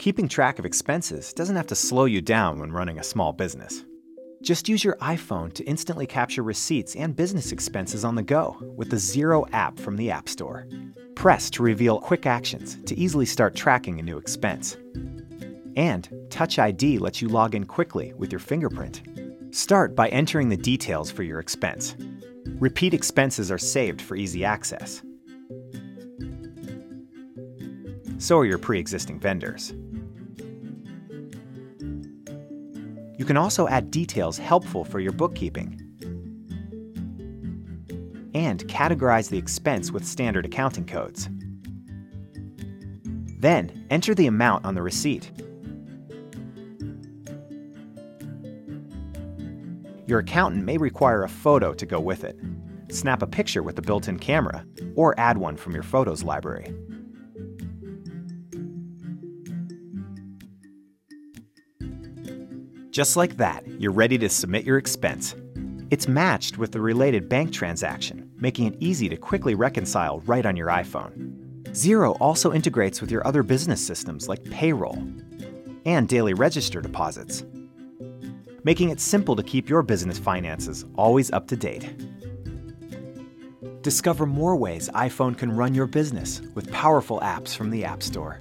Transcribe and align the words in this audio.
Keeping 0.00 0.28
track 0.28 0.58
of 0.58 0.64
expenses 0.64 1.34
doesn't 1.34 1.56
have 1.56 1.66
to 1.66 1.74
slow 1.74 2.06
you 2.06 2.22
down 2.22 2.58
when 2.58 2.72
running 2.72 2.98
a 2.98 3.04
small 3.04 3.34
business. 3.34 3.84
Just 4.40 4.66
use 4.66 4.82
your 4.82 4.96
iPhone 4.96 5.52
to 5.52 5.64
instantly 5.64 6.06
capture 6.06 6.42
receipts 6.42 6.96
and 6.96 7.14
business 7.14 7.52
expenses 7.52 8.02
on 8.02 8.14
the 8.14 8.22
go 8.22 8.56
with 8.76 8.88
the 8.88 8.96
Xero 8.96 9.46
app 9.52 9.78
from 9.78 9.98
the 9.98 10.10
App 10.10 10.26
Store. 10.26 10.66
Press 11.16 11.50
to 11.50 11.62
reveal 11.62 12.00
quick 12.00 12.24
actions 12.24 12.78
to 12.86 12.98
easily 12.98 13.26
start 13.26 13.54
tracking 13.54 14.00
a 14.00 14.02
new 14.02 14.16
expense. 14.16 14.78
And 15.76 16.08
Touch 16.30 16.58
ID 16.58 16.96
lets 16.96 17.20
you 17.20 17.28
log 17.28 17.54
in 17.54 17.66
quickly 17.66 18.14
with 18.14 18.32
your 18.32 18.40
fingerprint. 18.40 19.02
Start 19.50 19.94
by 19.94 20.08
entering 20.08 20.48
the 20.48 20.56
details 20.56 21.10
for 21.10 21.24
your 21.24 21.40
expense. 21.40 21.94
Repeat 22.58 22.94
expenses 22.94 23.50
are 23.50 23.58
saved 23.58 24.00
for 24.00 24.16
easy 24.16 24.46
access. 24.46 25.02
So 28.16 28.38
are 28.38 28.46
your 28.46 28.58
pre 28.58 28.78
existing 28.78 29.20
vendors. 29.20 29.74
You 33.20 33.26
can 33.26 33.36
also 33.36 33.68
add 33.68 33.90
details 33.90 34.38
helpful 34.38 34.82
for 34.82 34.98
your 34.98 35.12
bookkeeping. 35.12 35.78
And 38.32 38.66
categorize 38.66 39.28
the 39.28 39.36
expense 39.36 39.92
with 39.92 40.06
standard 40.06 40.46
accounting 40.46 40.86
codes. 40.86 41.28
Then, 43.38 43.86
enter 43.90 44.14
the 44.14 44.26
amount 44.26 44.64
on 44.64 44.74
the 44.74 44.80
receipt. 44.80 45.30
Your 50.06 50.20
accountant 50.20 50.64
may 50.64 50.78
require 50.78 51.24
a 51.24 51.28
photo 51.28 51.74
to 51.74 51.84
go 51.84 52.00
with 52.00 52.24
it. 52.24 52.40
Snap 52.88 53.20
a 53.20 53.26
picture 53.26 53.62
with 53.62 53.76
the 53.76 53.82
built 53.82 54.08
in 54.08 54.18
camera, 54.18 54.64
or 54.96 55.14
add 55.20 55.36
one 55.36 55.58
from 55.58 55.74
your 55.74 55.82
photos 55.82 56.22
library. 56.22 56.74
Just 62.90 63.16
like 63.16 63.36
that, 63.36 63.64
you're 63.80 63.92
ready 63.92 64.18
to 64.18 64.28
submit 64.28 64.64
your 64.64 64.76
expense. 64.76 65.36
It's 65.90 66.08
matched 66.08 66.58
with 66.58 66.72
the 66.72 66.80
related 66.80 67.28
bank 67.28 67.52
transaction, 67.52 68.28
making 68.36 68.66
it 68.66 68.76
easy 68.80 69.08
to 69.08 69.16
quickly 69.16 69.54
reconcile 69.54 70.20
right 70.20 70.44
on 70.44 70.56
your 70.56 70.68
iPhone. 70.68 71.62
Xero 71.68 72.16
also 72.20 72.52
integrates 72.52 73.00
with 73.00 73.12
your 73.12 73.24
other 73.24 73.44
business 73.44 73.84
systems 73.84 74.28
like 74.28 74.42
payroll 74.50 74.98
and 75.86 76.08
daily 76.08 76.34
register 76.34 76.80
deposits, 76.80 77.44
making 78.64 78.90
it 78.90 78.98
simple 78.98 79.36
to 79.36 79.42
keep 79.44 79.68
your 79.68 79.82
business 79.82 80.18
finances 80.18 80.84
always 80.96 81.30
up 81.30 81.46
to 81.46 81.56
date. 81.56 81.88
Discover 83.82 84.26
more 84.26 84.56
ways 84.56 84.90
iPhone 84.94 85.38
can 85.38 85.52
run 85.52 85.74
your 85.74 85.86
business 85.86 86.42
with 86.56 86.72
powerful 86.72 87.20
apps 87.20 87.54
from 87.56 87.70
the 87.70 87.84
App 87.84 88.02
Store. 88.02 88.40